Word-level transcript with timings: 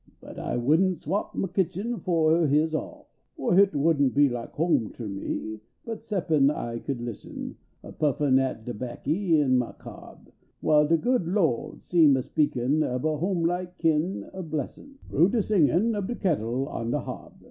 But 0.19 0.39
I 0.39 0.57
wouldn 0.57 0.95
t 0.95 1.01
swap 1.01 1.35
niah 1.35 1.47
kitchen 1.53 1.99
fo 1.99 2.47
his 2.47 2.73
all;! 2.73 3.11
o 3.37 3.51
hit 3.51 3.75
wouldn 3.75 4.09
t 4.09 4.15
be 4.15 4.29
like 4.29 4.51
home 4.53 4.91
ter 4.91 5.07
me 5.07 5.59
but 5.85 5.99
ceptin 6.01 6.49
I 6.49 6.79
could 6.79 6.99
listen 7.03 7.55
A 7.83 7.91
puffin 7.91 8.39
at 8.39 8.65
de 8.65 8.73
backy 8.73 9.39
in 9.39 9.59
niah 9.59 9.73
cob 9.77 10.31
While 10.59 10.87
de 10.87 10.97
good 10.97 11.27
Lawd 11.27 11.81
seemed 11.81 12.17
a 12.17 12.23
speakin 12.23 12.81
ob 12.81 13.05
a 13.05 13.17
home 13.17 13.43
like 13.45 13.77
kin 13.77 14.27
ol) 14.33 14.41
bless 14.41 14.79
n 14.79 14.97
1 15.11 15.21
rough 15.21 15.31
de 15.33 15.37
sin^m 15.37 15.95
ob 15.95 16.07
de 16.07 16.15
kettle 16.15 16.67
on 16.67 16.89
de 16.89 16.99
hob. 16.99 17.39